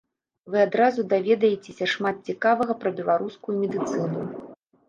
Вы 0.53 0.61
адразу 0.67 1.03
даведаецеся 1.11 1.85
шмат 1.93 2.15
цікавага 2.33 2.79
пра 2.85 2.95
беларускую 3.01 3.55
медыцыну. 3.61 4.19